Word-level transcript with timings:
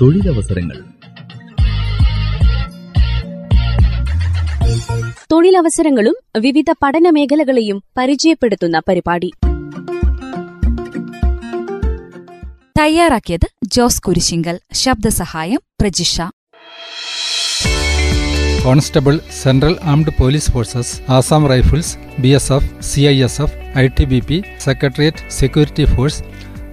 തൊഴിലവസരങ്ങൾ. 0.00 0.76
തൊഴിലവസരങ്ങളും 5.32 6.16
വിവിധ 6.38 6.64
പഠന 6.82 7.10
മേഖലകളെയും 7.10 7.82
പരിചയപ്പെടുത്തുന്ന 7.98 8.78
പരിപാടി. 8.88 9.30
തയ്യാറാക്കിയത് 12.80 13.48
Jose 13.64 14.02
Kurisinkal. 14.02 14.60
ശബ്ദസഹായം 14.72 15.60
Prajisha. 15.80 16.20
Constable 18.64 19.20
central 19.42 19.76
armed 19.82 20.12
police 20.20 20.50
forces 20.52 21.12
Assam 21.12 21.48
rifles 21.48 21.96
B 22.20 22.28
S 22.28 22.52
F 22.52 22.82
C 22.82 23.00
I 23.00 23.22
S 23.22 23.42
F 23.42 23.78
I 23.78 23.86
T 23.86 24.04
B 24.04 24.20
P 24.28 24.42
secretariat 24.58 25.30
security 25.30 25.84
force 25.84 26.22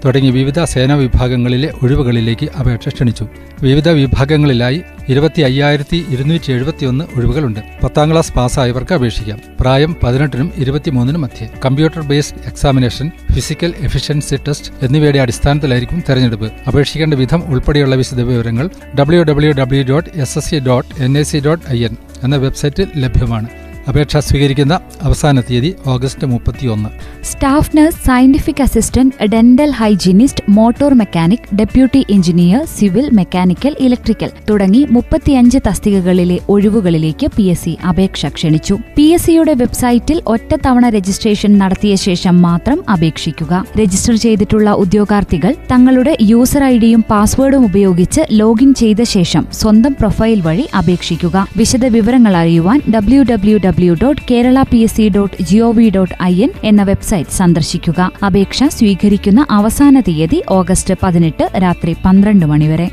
തുടങ്ങി 0.06 0.32
വിവിധ 0.32 0.64
സേനാ 0.64 0.96
വിഭാഗങ്ങളിലെ 0.96 1.74
ഒഴിവുകളിലേക്ക് 1.84 2.50
അപേക്ഷ 2.60 2.90
ക്ഷണിച്ചു. 2.90 3.28
വിവിധ 3.62 3.90
വിഭാഗങ്ങളിലായി 3.90 4.82
ഇരുപത്തി 5.10 5.42
അയ്യായിരത്തി 5.42 6.06
ഇരുന്നൂറ്റി 6.10 6.52
എഴുപത്തിയൊന്ന് 6.52 7.06
ഒഴിവുകളുണ്ട്. 7.16 7.60
പത്താം 7.84 8.12
ക്ലാസ് 8.12 8.34
പാസ്സായവർക്ക് 8.34 8.94
അപേക്ഷിക്കാം. 8.94 9.42
പ്രായം 9.60 9.96
പതിനെട്ടിനും 10.04 10.52
ഇരുപത്തിമൂന്നിനും 10.58 11.22
മധ്യേ. 11.22 11.50
Computer 11.66 12.02
based 12.02 12.38
examination 12.46 13.12
physical 13.34 13.74
efficiency 13.80 14.36
test 14.48 14.72
എന്നിവയുടെ 14.82 15.20
അടിസ്ഥാനത്തിലായിരിക്കും 15.20 16.04
തെരഞ്ഞെടുപ്പ്. 16.10 16.52
അപേക്ഷിക്കേണ്ട 16.68 17.14
വിധം 17.14 17.44
ഉൾപ്പെടെയുള്ള 17.48 17.96
വിശദവിവരങ്ങൾ 17.96 18.70
W 19.00 19.24
W 19.24 19.52
W 19.52 19.84
dot 19.84 20.10
S 20.16 20.38
S 20.38 20.50
C 20.50 20.56
dot 20.56 21.04
N 21.04 21.18
I 21.18 21.24
C 21.24 21.38
dot 21.38 21.72
I 21.72 21.84
N 21.84 21.96
എന്ന 22.24 22.36
വെബ്സൈറ്റിൽ 22.36 22.88
ലഭ്യമാണ്. 22.96 23.67
അപേക്ഷ 23.90 24.18
സ്വീകരിക്കുന്ന 24.18 24.80
അവസാന 25.02 25.42
തീയതി 25.50 25.70
ഓഗസ്റ്റ് 25.94 26.28
മുപ്പത്തിയൊന്ന്. 26.28 26.90
Staff 27.24 27.72
nurse 27.78 28.00
scientific 28.08 28.62
assistant 28.66 29.28
dental 29.34 29.72
hygienist 29.80 30.44
motor 30.50 30.94
mechanic 30.94 31.48
deputy 31.60 32.06
engineer 32.10 32.62
civil 32.78 33.10
mechanical 33.20 33.76
electrical 33.80 34.32
തുടങ്ങി 34.50 34.82
മുപ്പത്തിയഞ്ച് 34.96 35.60
തസ്തികകളിലെ 35.68 36.38
ഒഴിവുകളിലേക്ക് 36.50 37.28
പി 37.38 37.46
എസ് 37.54 37.64
സി 37.64 37.78
അപേക്ഷ 37.90 38.26
ക്ഷണിച്ചു. 38.28 38.78
പി 38.98 39.06
എസ് 39.16 39.26
സിയുടെ 39.26 39.54
വെബ്സൈറ്റിൽ 39.54 40.22
ഒറ്റത്തവണ 40.26 40.90
രജിസ്ട്രേഷൻ 40.90 41.58
നടത്തിയ 41.58 41.96
ശേഷം 41.96 42.42
മാത്രം 42.42 42.80
അപേക്ഷിക്കുക. 42.96 43.64
രജിസ്റ്റർ 43.80 44.16
ചെയ്തിട്ടുള്ള 44.26 44.72
ഉദ്യോഗാർത്ഥികൾ 44.84 45.56
തങ്ങളുടെ 45.72 46.18
യൂസർ 46.32 46.64
ഐഡിയും 46.64 47.04
പാസ്വേഡും 47.12 47.66
ഉപയോഗിച്ച് 47.66 48.22
ലോഗിൻ 48.32 48.74
ചെയ്ത 48.74 49.02
ശേഷം 49.16 49.46
സ്വന്തം 49.62 49.96
പ്രൊഫൈൽ 50.00 50.42
വഴി 50.42 50.68
അപേക്ഷിക്കുക. 50.82 51.48
വിശദ 51.58 51.86
വിവരങ്ങൾ 51.98 52.36
അറിയുവാൻ 52.44 52.82
W 52.96 53.24
W 53.34 53.58
W 53.78 53.96
dot 54.02 54.22
Kerala 54.32 54.60
P 54.62 54.78
S 54.78 54.96
C 54.96 55.04
dot 55.16 55.44
gov 55.44 55.90
dot 55.96 56.16
I 56.24 56.36
N 56.44 56.52
എന്ന 56.64 56.84
വെബ്സൈറ്റ് 56.84 57.30
സന്ദർശിക്കുക. 57.30 58.00
അപേക്ഷ 58.26 58.64
സ്വീകരിക്കുന്ന 58.64 59.42
അവസാന 59.50 60.00
തീയതി 60.00 60.40
ഓഗസ്റ്റ് 60.50 60.94
പതിനെട്ട് 61.04 61.46
രാത്രി 61.64 61.96
പന്ത്രണ്ട് 62.06 62.46
മണിവരെ 62.46 62.88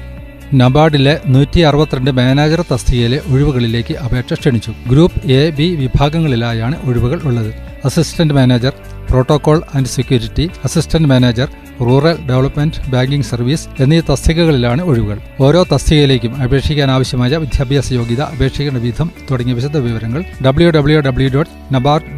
നബാർഡിലെ 0.54 1.14
നൂറ്റി 1.26 1.60
അറുപത്തിരണ്ട് 1.60 2.10
മാനേജർ 2.10 2.60
തസ്തികയിലെ 2.72 3.20
ഒഴിവുകളിലേക്ക് 3.32 3.94
അപേക്ഷ 3.94 4.34
ക്ഷണിച്ചു. 4.34 4.72
ഗ്രൂപ്പ് 4.90 5.20
എ 5.38 5.50
ബി 5.50 5.68
വിഭാഗങ്ങളിലായാണ് 5.74 6.76
ഒഴിവുകൾ 6.84 7.20
ഉള്ളത്. 7.24 7.50
Assistant 7.84 8.34
manager 8.34 8.74
protocol 9.14 9.58
and 9.76 9.92
security 9.96 10.44
assistant 10.66 11.08
manager 11.10 11.48
rural 11.80 12.16
development 12.30 12.80
banking 12.92 13.28
service 13.30 13.68
എന്നീ 13.82 13.98
തസ്തികകളിലാണ് 14.10 14.82
ഒഴിവുകൾ. 14.90 15.18
ഓരോ 15.40 15.60
തസ്തികയിലേക്കും 15.72 16.34
അപേക്ഷിക്കാൻ 16.42 16.90
ആവശ്യമായ 16.96 17.38
വിദ്യാഭ്യാസ 17.44 17.88
യോഗ്യത 17.92 18.22
അപേക്ഷിക്കേണ്ട 18.34 18.80
വിധം 18.86 19.10
തുടങ്ങിയ 19.30 19.54
വിശദ 19.54 19.76
വിവരങ്ങൾ 19.86 20.22
W 20.46 20.70
W 20.70 21.00
W 21.00 21.30
dot 21.36 21.50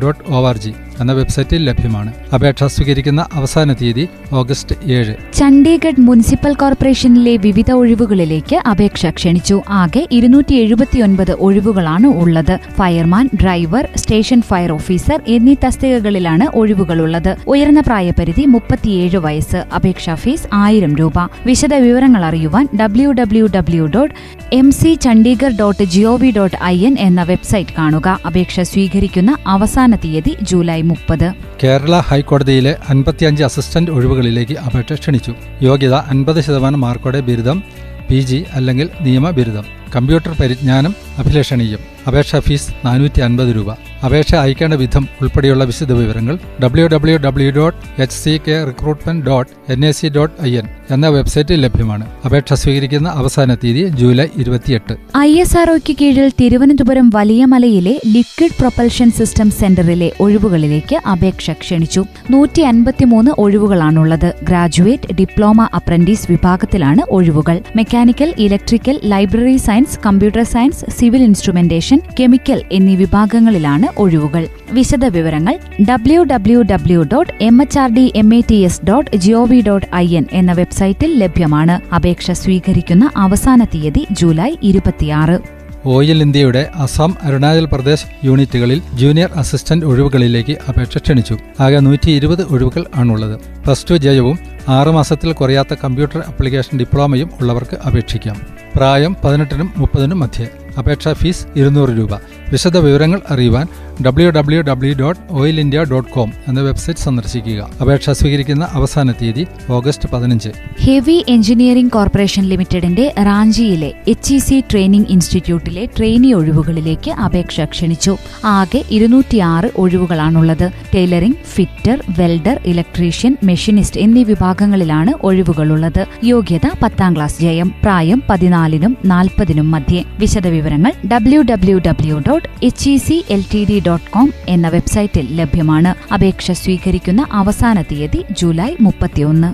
dot 0.02 0.20
O 0.30 0.40
R 0.50 0.58
G 0.64 0.72
എന്ന 1.00 1.12
വെബ്സൈറ്റിൽ 1.12 1.64
ലഭ്യമാണ്. 1.64 2.12
അപേക്ഷ 2.34 2.64
സ്വീകരിക്കുന്ന 2.64 3.26
അവസാന 3.32 3.72
തീയതി 3.72 4.08
ഓഗസ്റ്റ് 4.32 4.90
ഏഴ്. 4.90 5.14
ചണ്ഡീഗഡ് 5.34 6.00
മുനിസിപ്പൽ 6.00 6.54
കോർപ്പറേഷനിലെ 6.54 7.36
വിവിധ 7.36 7.72
ഒഴിവുകളിലേക്ക് 7.72 8.56
അപേക്ഷ 8.56 9.06
ക്ഷണിച്ചു. 9.06 9.62
ആകെ 9.68 10.08
ഇരുന്നൂറ്റി 10.10 10.54
എഴുപത്തിയൊൻപത് 10.54 11.32
ഒഴിവുകളാണ് 11.32 12.06
ഉള്ളത്. 12.06 12.58
Fireman 12.78 13.30
driver 13.42 13.88
station 13.96 14.42
fire 14.42 14.72
officer 14.72 15.20
എന്നീ 15.26 15.54
തസ്തികകളിലാണ് 15.64 16.56
ഒഴിവുകളുള്ളത്. 16.56 17.36
ഉയർന്ന 17.46 17.80
പ്രായപരിധി 17.80 18.44
മുപ്പത്തിയേഴ് 18.44 19.16
വയസ്സ്. 19.16 19.56
അപേക്ഷാ 19.56 20.14
ഫീസ് 20.14 20.46
ആയിരം 20.52 20.96
രൂപ. 20.96 21.12
വിശദ 21.46 21.74
വിവരങ്ങൾ 21.74 22.24
അറിയുവാൻ 22.24 22.68
W 22.80 23.12
W 23.12 23.46
W 23.56 23.86
dot 23.86 24.14
M 24.52 24.70
C 24.72 24.94
Chandigarh 24.94 25.58
dot 25.60 25.84
gov 25.84 26.30
dot 26.30 26.56
I 26.64 26.86
N 26.86 26.96
എന്ന 27.00 27.22
വെബ്സൈറ്റ് 27.22 27.70
കാണുക. 27.78 28.20
അപേക്ഷ 28.26 28.60
സ്വീകരിക്കുന്ന 28.60 29.36
അവസാന 29.46 29.96
തീയതി 29.96 30.36
ജൂലൈ 30.42 30.82
മുപ്പത്. 30.88 31.32
കേരള 31.62 32.00
ഹൈക്കോടതിയിലെ 32.00 32.76
അൻപത്തിയഞ്ച് 32.88 33.44
അസിസ്റ്റന്റ് 33.44 33.90
ഒഴിവുകളിലേക്ക് 33.90 34.58
അപേക്ഷ 34.58 34.92
ക്ഷണിച്ചു. 34.92 35.34
യോഗ്യത 35.62 35.94
അൻപത് 35.94 36.40
ശതമാനം 36.40 36.80
മാർക്കോടെ 36.80 37.20
ബിരുദം 37.20 37.62
പി 38.10 38.20
ജി 38.20 38.44
അല്ലെങ്കിൽ 38.52 38.90
നിയമ 39.00 39.30
ബിരുദം. 39.30 39.64
കമ്പ്യൂട്ടർ 39.96 40.34
പരിജ്ഞാനം 40.40 40.94
അഭിലഷണീയം. 41.18 41.78
അപേക്ഷാ 42.06 42.40
ഫീസ് 42.40 42.86
നാനൂറ്റി 42.86 43.20
അൻപത് 43.20 43.56
രൂപ. 43.56 43.85
അപേക്ഷ 44.04 44.34
അയക്കേണ്ട 44.34 44.74
വിധം 44.74 45.08
ഉൾപ്പെടെയുള്ള 45.22 45.64
വിശദ 45.64 45.92
വിവരങ്ങൾ 45.92 46.38
W 46.62 46.88
W 46.88 47.16
W 47.16 47.50
dot 47.50 48.02
H 48.02 48.16
C 48.16 48.40
K 48.48 48.64
recruitment 48.64 49.26
dot 49.26 49.72
N 49.72 49.86
A 49.86 49.90
C 49.90 50.08
dot 50.08 50.34
I 50.42 50.56
N 50.56 50.68
എന്ന 50.90 51.08
വെബ്സൈറ്റിൽ 51.08 51.60
ലഭ്യമാണ്. 51.60 52.06
അപേക്ഷ 52.24 52.52
സ്വീകരിക്കുന്ന 52.52 53.08
അവസാന 53.08 53.54
തീയതി 53.54 53.88
ജൂലൈ 53.88 54.26
ഇരുപത്തിയെട്ട്. 54.36 54.96
ഐ 55.18 55.40
എസ് 55.40 55.58
ആർ 55.58 55.70
ഒക്ക് 55.70 55.96
കീഴിൽ 56.00 56.32
തിരുവനന്തപുരം 56.40 57.10
വലിയമലയിലെ 57.14 58.00
ലിക്വിഡ് 58.06 58.56
പ്രൊപ്പൽഷൻ 58.60 59.10
സിസ്റ്റം 59.10 59.50
സെന്ററിലെ 59.50 60.12
ഒഴിവുകളിലേക്ക് 60.20 60.96
അപേക്ഷ 61.08 61.50
ക്ഷണിച്ചു. 61.50 62.04
നൂറ്റി 62.30 62.62
അൻപത്തിമൂന്ന് 62.62 63.30
ഒഴിവുകളാണുള്ളത്. 63.38 64.34
ഗ്രാജുവേറ്റ് 64.42 65.12
ഡിപ്ലോമ 65.12 65.68
അപ്രന്റീസ് 65.74 66.26
വിഭാഗത്തിലാണ് 66.30 67.02
ഒഴിവുകൾ. 67.10 67.62
Mechanical 67.76 68.34
electrical 68.38 69.00
library 69.04 69.56
science 69.56 69.98
computer 70.06 70.42
science 70.42 70.84
civil 70.98 71.22
instrumentation 71.22 72.00
chemical 72.20 72.62
എന്നീ 72.72 72.96
വിഭാഗങ്ങളിലാണ് 72.96 73.85
ഒഴിവുകൾ. 73.98 74.46
വിശദ 74.70 75.04
വിവരങ്ങൾ 75.04 75.58
W 75.90 76.24
W 76.24 76.62
W 76.62 77.02
dot 77.02 77.32
M 77.40 77.62
H 77.62 77.78
R 77.78 77.94
D 77.94 78.12
M 78.16 78.34
A 78.34 78.40
T 78.50 78.54
S 78.54 78.86
dot 78.86 79.16
gov 79.16 79.60
dot 79.60 79.86
I 79.94 80.16
N 80.16 80.26
എന്ന 80.32 80.52
വെബ്സൈറ്റിൽ 80.52 81.18
ലഭ്യമാണ്. 81.18 81.94
അപേക്ഷ 81.94 82.30
സ്വീകരിക്കുന്ന 82.30 83.10
അവസാന 83.16 83.64
തീയതി 83.64 84.06
ജൂലൈ 84.10 84.54
ഇരുപത്തിയാറ്. 84.62 85.38
ഓയിൽ 85.84 86.22
ഇന്ത്യയുടെ 86.22 86.70
അസം 86.74 87.14
അരുണാചൽ 87.22 87.64
പ്രദേശ് 87.64 88.06
യൂണിറ്റുകളിൽ 88.24 88.82
ജൂനിയർ 88.94 89.30
അസിസ്റ്റന്റ് 89.36 89.86
ഒഴിവുകളിലേക്ക് 89.86 90.56
അപേക്ഷ 90.68 90.98
ക്ഷണിച്ചു. 90.98 91.38
ആകെ 91.60 91.80
നൂറ്റി 91.80 92.10
ഇരുപത് 92.10 92.42
ഒഴിവുകൾ 92.42 92.84
ആണുള്ളത്. 92.94 93.40
പ്ലസ് 93.64 93.86
ടു 93.90 93.94
ജയവും 93.94 94.38
ആറ് 94.68 94.88
മാസത്തിൽ 94.88 95.32
കുറയാത്ത 95.32 95.74
കമ്പ്യൂട്ടർ 95.84 96.18
ആപ്ലിക്കേഷൻ 96.18 96.78
ഡിപ്ലോമയും 96.78 97.30
ഉള്ളവർക്ക് 97.40 97.76
അപേക്ഷിക്കാം. 97.86 98.36
പ്രായം 98.76 99.16
പതിനെട്ടിനും 99.24 99.72
മുപ്പതിനും 99.76 100.20
മധ്യേ. 100.20 100.48
അപേക്ഷാ 100.78 101.12
ഫീസ് 101.12 101.46
ഇരുന്നൂറ് 101.56 101.90
രൂപ. 101.90 102.10
വിശദ 102.52 102.76
വിവരങ്ങൾ 102.76 103.20
അറിയുവാൻ 103.30 103.66
W 104.04 104.30
W 104.30 104.62
W 104.62 104.94
dot 105.00 105.20
oil 105.30 105.60
India 105.60 105.84
dot 105.90 106.10
com 106.10 106.32
എന്ന 106.48 106.60
വെബ്സൈറ്റ് 106.60 107.00
സന്ദർശിക്കുക. 107.00 107.70
അപേക്ഷ 107.80 108.10
സ്വീകരിക്കുന്ന 108.10 108.68
അവസാന 108.72 109.12
തീയതി 109.12 109.46
ഓഗസ്റ്റ് 109.70 110.08
പതിനഞ്ച്. 110.08 110.48
ഹെവി 110.80 111.24
എഞ്ചിനീയറിംഗ് 111.28 111.90
കോർപ്പറേഷൻ 111.90 112.42
ലിമിറ്റഡിന്റെ 112.42 113.14
റാഞ്ചിയിലെ 113.22 113.92
എച്ച് 114.08 114.34
ഇ 114.34 114.38
സി 114.38 114.62
ട്രെയിനിംഗ് 114.70 115.08
ഇൻസ്റ്റിറ്റ്യൂട്ടിലെ 115.08 115.88
ട്രെയിനി 115.96 116.32
ഒഴിവുകളിലേക്ക് 116.32 117.10
അപേക്ഷ 117.10 117.60
ക്ഷണിച്ചു. 117.60 118.16
ആകെ 118.44 118.84
ഇരുന്നൂറ്റിയാറ് 118.90 119.70
ഒഴിവുകളാണുള്ളത്. 119.76 120.70
Tailoring 120.94 121.36
fitter 121.54 122.02
welder 122.18 122.60
electrician 122.66 123.36
machinist 123.44 124.00
എന്നീ 124.00 124.24
വിഭാഗങ്ങളിലാണ് 124.24 125.14
ഒഴിവുകളുള്ളത്. 125.22 126.06
യോഗ്യത 126.24 126.66
പത്താം 126.82 127.16
ക്ലാസ് 127.16 127.40
ജയം. 127.40 127.74
പ്രായം 127.82 128.22
പതിനാലിനും 128.30 128.96
നാൽപ്പതിനും 129.04 129.70
മധ്യേ. 129.70 130.04
വിശദവിവരങ്ങൾ 130.18 130.92
W 131.12 131.42
W 131.42 131.78
W 131.78 132.22
dot 132.28 132.35
H 132.62 132.90
E 132.90 132.96
C 132.96 133.24
L 133.30 133.44
T 133.54 133.64
D 133.64 133.82
dot 133.86 134.10
com 134.10 134.32
എന്ന 134.48 134.68
വെബ്സൈറ്റിൽ 134.68 135.26
ലഭ്യമാണ്. 135.36 136.12
അപേക്ഷ 136.12 136.50
സ്വീകരിക്കുന്ന 136.50 137.26
അവസാന 137.32 137.82
തീയതി 137.82 138.24
ജൂലൈ 138.30 138.76
മുപ്പത്തിയൊന്ന്. 138.80 139.50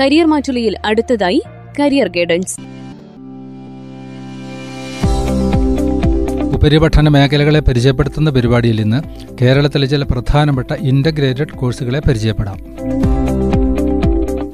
കരിയർ 0.00 0.26
മാറ്റുലിയിൽ 0.26 0.76
അടുത്തതായി 0.84 1.42
കരിയർ 1.80 2.08
ഗൈഡൻസ്. 2.08 2.60
ഉപരിപഠന 6.54 7.08
മേഖലകളെ 7.08 7.60
പരിചയപ്പെടുത്തുന്ന 7.60 8.30
പരിപാടിയിൽ 8.30 8.80
ഇന്ന് 8.80 9.02
കേരളത്തിലെ 9.42 9.86
ചില 9.86 10.04
പ്രധാനപ്പെട്ട 10.04 10.72
ഇന്റഗ്രേറ്റഡ് 10.72 11.56
കോഴ്സുകളെ 11.56 12.00
പരിചയപ്പെടാം. 12.00 12.58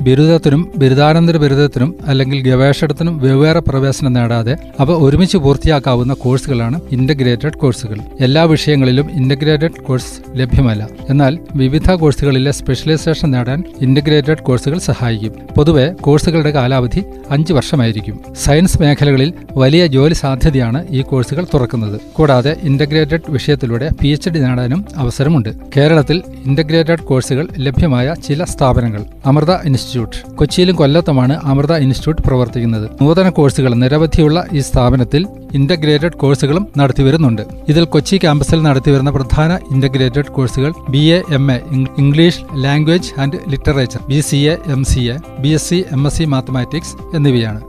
ബിരുദത്തിനും 0.03 0.73
ബിരുദാനന്തര 0.77 1.37
ബിരുദത്തിനും 1.37 1.95
അല്ലെങ്കിൽ 2.07 2.43
ഗവേഷണത്തിനും 2.43 3.19
വെവ്വേറെ 3.19 3.61
പ്രവേശനം 3.61 4.13
നേടാതെ 4.13 4.57
അവ 4.81 4.93
ഒരുമിച്ച് 4.93 5.39
പൂർത്തിയാക്കാവുന്ന 5.39 6.15
കോഴ്സുകളാണ് 6.15 6.81
ഇന്റഗ്രേറ്റഡ് 6.91 7.59
കോഴ്സുകൾ 7.59 7.99
എല്ലാ 8.21 8.43
വിഷയങ്ങളിലും 8.43 9.11
ഇന്റഗ്രേറ്റഡ് 9.13 9.83
കോഴ്സ് 9.83 10.39
ലഭ്യമല്ല. 10.39 10.89
എന്നാൽ 11.11 11.39
വിവിധ 11.55 11.91
കോഴ്സുകളിലെ 11.91 12.51
സ്പെഷ്യലൈസേഷൻ 12.51 13.31
നേടാൻ 13.31 13.65
ഇന്റഗ്രേറ്റഡ് 13.81 14.39
കോഴ്സുകൾ 14.39 14.79
സഹായിക്കും. 14.79 15.33
പൊതുവെ 15.57 15.87
കോഴ്സുകളുടെ 16.01 16.51
കാലാവധി 16.51 17.05
അഞ്ച് 17.31 17.53
വർഷമായിരിക്കും. 17.53 18.21
സയൻസ് 18.45 18.83
മേഖലകളിൽ 18.83 19.33
വലിയ 19.53 19.87
ജോലി 19.87 20.15
സാധ്യതയാണ് 20.15 20.87
ഈ 20.91 21.03
കോഴ്സുകൾ 21.03 21.47
തുറക്കുന്നത്. 21.55 22.01
കൂടാതെ 22.13 22.57
ഇന്റഗ്രേറ്റഡ് 22.63 23.21
വിഷയത്തിലൂടെ 23.29 23.91
പി 24.01 24.09
എച്ച് 24.09 24.31
ഡി 24.31 24.39
നേടാനും 24.39 24.85
അവസരമുണ്ട്. 24.97 25.49
കേരളത്തിൽ 25.77 26.23
ഇന്റഗ്രേറ്റഡ് 26.47 26.99
കോഴ്സുകൾ 26.99 27.49
ലഭ്യമായ 27.59 28.15
ചില 28.29 28.45
സ്ഥാപനങ്ങൾ. 28.45 29.05
അമൃത 29.27 29.51
ഇൻസ്റ്റിറ്റ്യൂട്ട് 29.51 29.90
കൊച്ചിയിലും 30.39 30.77
കൊല്ലത്തുമാണ് 30.77 31.35
അമൃത 31.45 31.73
ഇൻസ്റ്റിറ്റ്യൂട്ട് 31.77 32.23
പ്രവർത്തിക്കുന്നത്. 32.23 32.91
നൂതന 33.03 33.29
കോഴ്സുകൾ 33.29 33.75
നിരവധിയുള്ള 33.75 34.45
ഈ 34.53 34.61
സ്ഥാപനത്തിൽ 34.61 35.27
ഇന്റഗ്രേറ്റഡ് 35.55 36.13
കോഴ്സുകളും 36.13 36.69
നടത്തിവരുന്നുണ്ട് 36.79 37.43
ഇതിൽ 37.69 37.85
കൊച്ചി 37.85 38.17
ക്യാമ്പസിൽ 38.17 38.63
നടത്തിവരുന്ന 38.63 39.11
പ്രധാന 39.11 39.59
ഇന്റഗ്രേറ്റഡ് 39.71 40.25
കോഴ്സുകൾ 40.25 40.73
B 40.91 40.99
A 40.99 41.23
M 41.31 41.53
A 41.53 41.61
English 41.99 42.41
language 42.55 43.21
and 43.21 43.39
literature 43.49 44.01
B 44.09 44.21
C 44.21 44.37
A 44.37 44.59
M 44.67 44.85
C 44.85 45.01
A 45.01 45.17
B 45.41 45.49
S 45.49 45.69
C 45.69 45.85
M 45.93 46.07
S 46.07 46.19
C 46.19 46.25
mathematics 46.25 47.17
എന്നിവയാണ്. 47.17 47.61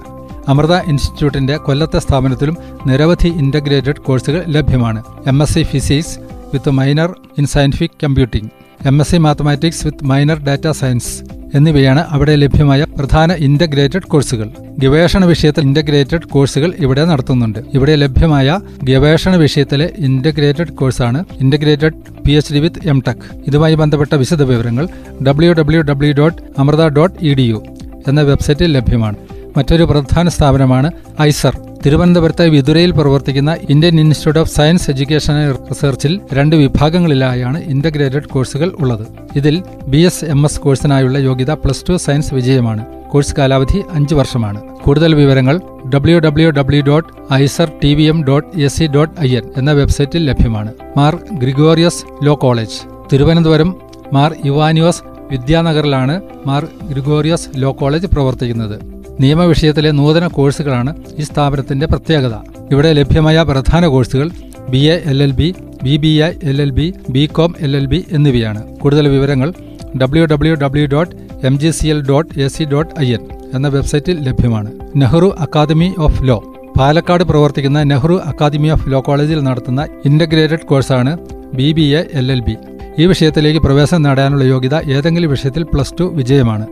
അമൃത 0.48 0.74
ഇൻസ്റ്റിറ്റ്യൂട്ടിന്റെ 0.74 1.58
കൊല്ലത്തെ 1.58 2.00
സ്ഥാപനത്തിലും 2.00 2.58
നിരവധി 2.88 3.28
ഇന്റഗ്രേറ്റഡ് 3.28 4.02
കോഴ്സുകൾ 4.02 4.44
ലഭ്യമാണ്. 4.48 5.04
M 5.28 5.44
S 5.44 5.54
C 5.54 5.64
physics 5.64 6.20
with 6.54 6.70
minor 6.70 7.16
in 7.38 7.46
scientific 7.46 8.00
computing 8.04 8.50
M 8.86 9.02
S 9.02 9.12
C 9.12 9.18
mathematics 9.18 9.88
with 9.88 10.04
minor 10.04 10.38
data 10.38 10.72
science 10.72 11.41
എന്നിവയാണ് 11.56 12.00
അവിടെ 12.10 12.36
ലഭ്യമായ 12.36 12.86
പ്രധാന 12.98 13.34
ഇന്റഗ്രേറ്റഡ് 13.34 14.02
കോഴ്സുകൾ 14.02 14.50
ഗവേഷണ 14.80 15.26
വിഷയത്തിൽ 15.26 15.62
ഇന്റഗ്രേറ്റഡ് 15.62 16.28
കോഴ്സുകൾ 16.28 16.74
ഇവിടെ 16.80 17.06
നടത്തുന്നുണ്ട്. 17.06 17.60
ഇവിടെ 17.74 17.96
ലഭ്യമായ 17.96 18.60
ഗവേഷണ 18.84 19.36
വിഷയത്തിലെ 19.36 19.94
ഇന്റഗ്രേറ്റഡ് 19.98 20.72
കോഴ്സാണ് 20.72 21.26
integrated 21.40 22.22
P 22.26 22.32
H 22.32 22.54
D 22.54 22.60
with 22.60 22.88
M 22.88 23.04
tech 23.08 23.26
ഇതുമായി 23.48 23.76
ബന്ധപ്പെട്ട 23.76 24.16
വിശദ 24.16 24.44
വിവരങ്ങൾ 24.44 24.88
W 25.28 25.54
W 25.54 25.82
W 25.82 26.14
dot 26.14 26.42
Amrita 26.60 26.88
dot 26.88 27.26
E 27.26 27.34
D 27.34 27.42
U 27.42 27.64
എന്ന 28.08 28.22
വെബ്സൈറ്റിൽ 28.22 28.74
ലഭ്യമാണ്. 28.74 29.16
മറ്റൊരു 29.58 29.84
പ്രധാന 29.84 30.28
സ്ഥാപനമാണ് 30.30 30.92
ഐസർ. 31.22 31.71
തിരുവനന്തപുരത്തെ 31.86 32.50
വിതുരയിൽ 32.50 32.92
പ്രവർത്തിക്കുന്ന 32.92 33.58
Indian 33.70 34.00
institute 34.00 34.40
of 34.40 34.52
science 34.56 34.92
education 34.92 35.36
റിസർച്ചിൽ 35.70 36.22
രണ്ട് 36.34 36.56
വിഭാഗങ്ങളിലായാണ് 36.56 37.64
ഇന്റഗ്രേറ്റഡ് 37.64 38.28
കോഴ്സുകൾ 38.28 38.72
ഉള്ളത്. 38.80 39.08
ഇതിൽ 39.36 39.64
ബി 39.88 39.98
എസ് 39.98 40.26
എം 40.26 40.46
എസ് 40.46 40.60
കോഴ്സിനായുള്ള 40.60 41.18
യോഗ്യത 41.18 41.52
പ്ലസ് 41.52 41.86
ടു 41.90 41.94
സയൻസ് 41.94 42.34
വിജയമാണ്. 42.34 42.86
കോഴ്സ് 43.10 43.36
കാലാവധി 43.36 43.82
അഞ്ച് 43.92 44.16
വർഷമാണ്. 44.16 44.62
കൂടുതൽ 44.62 45.16
വിവരങ്ങൾ 45.16 45.62
W 45.96 46.20
W 46.20 46.52
W 46.52 46.84
dot 46.84 47.34
IISER 47.34 47.72
T 47.84 47.96
V 47.96 48.04
M 48.04 48.24
dot 48.24 48.60
S 48.60 48.78
C 48.78 48.86
dot 48.86 49.22
I 49.22 49.36
N 49.36 49.44
എന്ന 49.58 49.72
വെബ്സൈറ്റിൽ 49.72 50.26
ലഭ്യമാണ്. 50.30 50.74
മാർ 50.98 51.16
ഗ്രിഗോറിയസ് 51.34 52.26
ലോ 52.26 52.36
കോളേജ് 52.36 52.80
തിരുവനന്തപുരം 53.14 53.76
മാർ 54.14 54.36
ഇവാനിയോസ് 54.46 55.04
വിദ്യാനഗറിലാണ് 55.32 56.22
മാർ 56.46 56.68
ഗ്രിഗോറിയസ് 56.90 57.50
ലോ 57.56 57.72
കോളേജ് 57.80 58.08
പ്രവർത്തിക്കുന്നത്. 58.08 59.01
നിയമവിഷയത്തിലെ 59.20 59.92
നൂതന 59.92 60.28
കോഴ്സുകളാണ് 60.28 60.96
ഈ 61.18 61.22
സ്ഥാപനത്തിന്റെ 61.22 61.86
പ്രത്യേകത. 61.86 62.34
ഇവിടെ 62.72 62.94
ലഭ്യമായ 62.94 63.44
പ്രധാന 63.44 63.88
കോഴ്സുകൾ 63.88 64.30
B 64.70 64.78
A 64.78 65.02
L 65.06 65.24
L 65.24 65.32
B 65.32 65.56
B 65.84 65.98
B 65.98 66.08
A 66.08 66.34
L 66.44 66.62
L 66.62 66.70
B 66.70 66.94
B 67.10 67.26
com 67.26 67.56
L 67.60 67.76
L 67.76 67.86
B 67.86 68.06
എന്നിവയാണ്. 68.12 68.76
കൂടുതൽ 68.78 69.08
വിവരങ്ങൾ 69.08 69.54
W 70.02 70.26
W 70.26 70.56
W 70.56 70.86
dot 70.86 71.16
M 71.46 71.60
G 71.60 71.70
C 71.70 71.88
L 71.88 72.06
dot 72.06 72.40
A 72.40 72.48
C 72.48 72.64
dot 72.64 73.00
I 73.00 73.14
N 73.14 73.20
എന്ന 73.54 73.68
വെബ്സൈറ്റിൽ 73.68 74.20
ലഭ്യമാണ്. 74.30 74.72
Nehru 74.96 75.36
academy 75.40 75.94
of 75.98 76.28
law. 76.28 76.56
Palakkad 76.80 77.24
പ്രവർത്തിക്കുന്ന 77.24 77.84
Nehru 77.84 78.22
academy 78.26 78.68
of 78.68 78.92
law 78.92 79.02
കോളേജിൽ 79.02 79.44
നടത്തുന്ന 79.44 79.88
integrated 80.06 80.66
കോഴ്സാണ് 80.66 81.18
B 81.54 81.72
B 81.72 81.82
A 81.82 82.06
L 82.14 82.32
L 82.32 82.40
B 82.40 82.58
ഈ 83.00 83.06
വിഷയത്തിലേക്ക് 83.06 83.60
പ്രവേശനം 83.60 84.02
നേടാനുള്ള 84.02 84.44
യോഗ്യത 84.44 84.76
ഏതെങ്കിലും 84.90 85.30
വിഷയത്തിൽ 85.30 85.64
പ്ലസ് 85.64 85.94
ടു 86.00 86.04
വിജയമാണ്. 86.04 86.68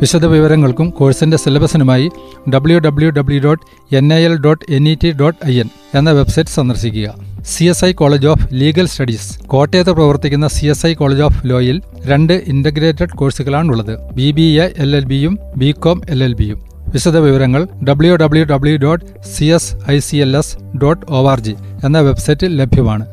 വിശദ 0.00 0.24
വിവരങ്ങൾക്കും 0.24 0.90
കോഴ്സിന്റെ 0.90 1.36
സിലബസിനുമായി 1.42 2.10
W 2.54 2.78
W 2.78 3.10
W 3.10 3.38
dot 3.44 3.62
N 3.98 4.14
I 4.14 4.20
L 4.28 4.34
dot 4.36 4.64
N 4.76 4.88
E 4.88 4.94
T 5.02 5.10
dot 5.20 5.38
I 5.46 5.54
N 5.60 5.68
എന്ന 5.98 6.10
വെബ്സൈറ്റ് 6.10 6.50
സന്ദർശിക്കുക. 6.50 7.08
C 7.52 7.64
S 7.64 7.84
I 7.84 7.92
college 7.92 8.26
of 8.26 8.44
legal 8.52 8.86
studies 8.86 9.28
കോട്ടയത്ത് 9.46 9.90
പ്രവർത്തിക്കുന്ന 9.90 10.46
C 10.56 10.66
S 10.66 10.86
I 10.86 10.94
college 10.94 11.22
of 11.22 11.40
ലോയിൽ 11.50 11.82
രണ്ട് 12.10 12.32
integrated 12.32 13.16
കോഴ്സുകളാണുള്ളത് 13.20 13.94
B 14.18 14.30
B 14.30 14.46
A 14.64 14.66
L 14.84 14.96
L 14.96 15.04
ബിയും 15.04 15.38
B 15.56 15.70
com 15.86 16.02
L 16.08 16.22
L 16.24 16.34
ബിയും 16.34 16.58
വിശദ 16.94 17.16
വിവരങ്ങൾ 17.16 17.68
W 17.88 18.16
W 18.16 18.44
W 18.44 18.76
dot 18.76 19.04
C 19.34 19.44
S 19.44 19.72
I 19.90 19.98
C 19.98 20.16
L 20.16 20.36
S 20.36 20.56
dot 20.82 21.06
O 21.10 21.22
R 21.32 21.40
G 21.40 21.54
എന്ന 21.84 22.00
വെബ്സൈറ്റിൽ 22.00 22.56
ലഭ്യമാണ്. 22.56 23.06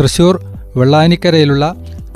തൃശൂർ 0.00 0.36
വെള്ളാനിക്കരയിലുള്ള 0.76 1.64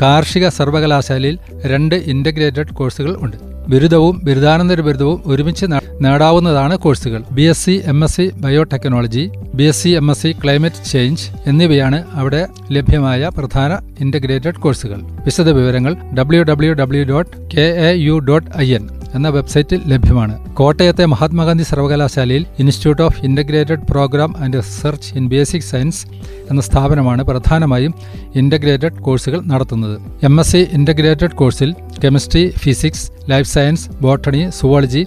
കാർഷിക 0.02 0.48
സർവകലാശാലയിൽ 0.48 1.38
രണ്ട് 1.72 1.94
ഇന്റഗ്രേറ്റഡ് 1.94 2.74
കോഴ്സുകൾ 2.74 3.16
ഉണ്ട്. 3.20 3.36
ബിരുദവും 3.68 4.20
ബിരുദാനന്തര 4.24 4.80
ബിരുദവും 4.80 5.22
ഒരുമിച്ച് 5.26 5.66
നേടാവുന്നതാണ് 6.00 6.76
കോഴ്സുകൾ. 6.76 7.22
B 7.30 7.42
S 7.42 7.64
C 7.64 7.82
M 7.86 8.04
S 8.04 8.14
C 8.14 8.30
biotechnology 8.36 9.24
B 9.54 9.62
S 9.62 9.82
C 9.82 9.88
M 9.90 10.10
S 10.10 10.22
C 10.22 10.34
climate 10.44 10.84
change 10.90 11.24
എന്നിവയാണ് 11.46 12.04
അവിടെ 12.14 12.42
ലഭ്യമായ 12.72 13.30
പ്രധാന 13.38 13.72
ഇന്റഗ്രേറ്റഡ് 14.00 14.60
കോഴ്സുകൾ 14.60 15.00
വിശദ 15.24 15.48
വിവരങ്ങൾ 15.50 15.94
W 16.18 16.42
W 16.42 16.72
W 16.72 17.04
dot 17.04 17.30
K 17.54 17.66
A 17.88 17.90
U 17.98 18.18
dot 18.18 18.50
I 18.56 18.74
N 18.74 18.84
എന്ന 19.16 19.28
വെബ്സൈറ്റിൽ 19.28 19.80
ലഭ്യമാണ്. 19.86 20.54
കോട്ടയത്തെ 20.54 21.04
മഹാത്മാഗാന്ധി 21.04 21.64
സർവകലാശാലയിൽ 21.64 22.46
institute 22.58 23.02
of 23.02 23.20
integrated 23.24 23.86
program 23.90 24.34
and 24.44 24.58
research 24.58 25.14
in 25.14 25.28
basic 25.28 25.66
science 25.70 26.06
എന്ന 26.50 26.60
സ്ഥാപനമാണ് 26.60 27.22
പ്രധാനമായും 27.22 27.94
ഇന്റഗ്രേറ്റഡ് 28.34 28.98
കോഴ്സുകൾ 28.98 29.40
നടത്തുന്നത്. 29.40 30.00
എം 30.22 30.40
എസ് 30.40 30.52
സി 30.52 30.66
ഇന്റഗ്രേറ്റഡ് 30.72 31.34
കോഴ്സിൽ 31.34 31.74
chemistry 32.04 32.50
physics 32.58 33.10
life 33.30 33.48
science 33.48 33.90
botany 34.02 34.50
zoology 34.50 35.06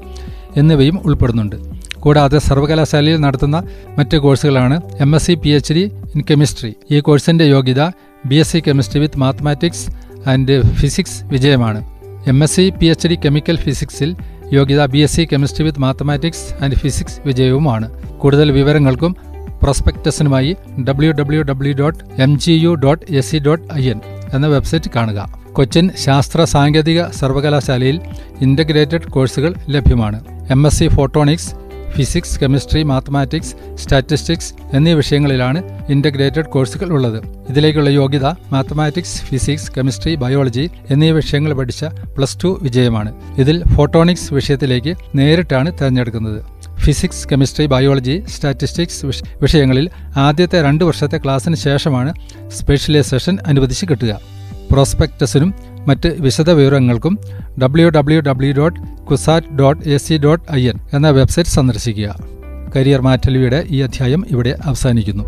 എന്നിവയും 0.58 1.00
ഉൾപ്പെടുന്നുണ്ട്. 1.06 1.56
കൂടാതെ 2.00 2.38
സർവകലാശാലയിൽ 2.38 3.18
നടത്തുന്ന 3.18 3.64
മറ്റ് 3.98 4.18
കോഴ്സുകളാണ് 4.18 4.82
M 5.00 5.16
S 5.16 5.28
C 5.28 5.34
P 5.34 5.50
H 5.50 5.74
D 5.74 5.92
in 6.16 6.24
chemistry. 6.32 6.74
ഈ 6.92 7.00
കോഴ്സിന്റെ 7.00 7.46
യോഗ്യത 7.46 7.92
B 8.26 8.36
S 8.36 8.52
C 8.52 8.64
chemistry 8.68 9.02
with 9.02 9.18
mathematics 9.18 9.86
and 10.30 10.56
physics 10.74 11.24
വിജയമാണ്. 11.24 11.99
M 12.28 12.44
S 12.44 12.56
C 12.56 12.74
P 12.82 12.86
H 12.86 13.08
D 13.08 13.20
chemical 13.26 13.58
ഫിസിക്സിൽ 13.58 14.16
യോഗ്യത 14.54 14.86
B 14.86 14.98
S 14.98 15.16
C 15.16 15.28
chemistry 15.34 15.66
with 15.66 15.80
mathematics 15.80 16.64
and 16.64 16.76
physics 16.76 17.22
വിജയവുമാണ്. 17.26 17.90
കൂടുതൽ 18.18 18.52
വിവരങ്ങൾക്കും 18.52 19.16
പ്രോസ്പെക്ടസിനുമായി 19.64 20.56
W 20.84 21.12
W 21.12 21.42
W 21.42 21.74
dot 21.74 22.22
M 22.22 22.40
G 22.40 22.52
U 22.52 22.74
dot 22.74 23.14
S 23.14 23.32
C 23.32 23.38
dot 23.38 23.74
I 23.74 23.90
N 23.90 24.02
എന്ന 24.34 24.48
website 24.48 24.92
കാണുക. 24.96 25.34
കൊച്ചിൻ 25.54 25.90
ശാസ്ത്ര 25.98 26.44
സാങ്കേതിക 26.44 27.08
സർവകലാശാലയിൽ 27.08 28.02
integrated 28.42 29.12
കോഴ്സുകൾ 29.12 29.56
ലഭ്യമാണ്. 29.70 30.26
M 30.52 30.68
S 30.68 30.80
C 30.80 30.88
photonics 30.88 31.69
physics 31.96 32.40
chemistry 32.40 32.84
mathematics 32.84 33.56
statistics 33.76 34.54
എന്നീ 34.74 34.94
വിഷയങ്ങളിലാണ് 34.94 35.64
ഇന്റഗ്രേറ്റഡ് 35.90 36.46
കോഴ്സുകൾ 36.46 36.90
ഉള്ളത്. 36.90 37.20
ഇതിലേക്കുള്ള 37.50 37.90
യോഗ്യത 37.90 38.26
മാത്തമാറ്റിക്സ് 38.26 39.22
ഫിസിക്സ് 39.22 39.72
കെമിസ്ട്രി 39.78 40.16
ബയോളജി 40.16 40.70
എന്നീ 40.90 41.12
വിഷയങ്ങൾ 41.12 41.54
പഠിച്ച 41.54 41.86
പ്ലസ് 41.86 42.38
ടു 42.44 42.60
വിജയമാണ്. 42.62 43.14
ഇതിൽ 43.38 43.64
ഫോട്ടോണിക്സ് 43.76 44.34
വിഷയത്തിലേക്ക് 44.34 44.96
നേരിട്ടാണ് 45.16 45.72
തിരഞ്ഞെടുക്കുന്നത്. 45.80 46.46
ഫിസിക്സ് 46.80 47.28
കെമിസ്ട്രി 47.28 47.66
ബയോളജി 47.66 48.24
സ്റ്റാറ്റിസ്റ്റിക്സ് 48.30 49.06
വിഷയങ്ങളിൽ 49.42 49.90
ആദ്യത്തെ 50.18 50.62
രണ്ട് 50.62 50.84
വർഷത്തെ 50.84 51.18
ക്ലാസ്സിന് 51.18 51.56
ശേഷമാണ് 51.56 52.14
സ്പെഷ്യലൈസേഷൻ 52.50 53.38
അനുവദിച്ച് 53.48 53.86
കിട്ടുക. 53.90 54.20
പ്രോസ്പെക്ടസിനും 54.72 55.56
മറ്റ് 55.88 56.10
വിശദ 56.10 56.50
വിവരങ്ങൾക്കും 56.50 57.20
W 57.64 57.90
W 57.90 58.22
W 58.22 58.54
dot 58.54 58.80
CUSAT 58.80 59.48
dot 59.48 59.90
A 59.90 59.98
C 59.98 60.14
dot 60.14 60.52
I 60.52 60.70
N 60.70 60.80
എന്ന 60.94 61.10
വെബ്സൈറ്റ് 61.10 61.50
സന്ദർശിക്കുക. 61.50 62.16
കരിയർ 62.76 63.02
മാറ്റലിയുടെ 63.02 63.64
ഈ 63.68 63.82
അധ്യായം 63.82 64.26
ഇവിടെ 64.28 64.56
അവസാനിക്കുന്നു. 64.64 65.24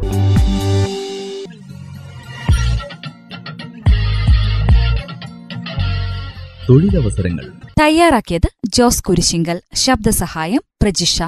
തൊഴിലവസരങ്ങൾ. 6.70 7.51
തയ്യാറാക്കിയത് 7.81 8.50
ജോസ് 8.65 9.03
കുരിശിങ്കൽ. 9.03 9.62
ശബ്ദസഹായം 9.75 10.62
പ്രജിഷ. 10.81 11.24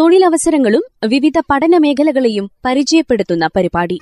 തൊഴിലവസരങ്ങളും 0.00 0.82
വിവിധ 1.06 1.32
പഠന 1.50 1.78
മേഖലകളെയും 1.78 2.50
പരിചയപ്പെടുത്തുന്ന 2.64 3.50
പരിപാടി. 3.56 4.00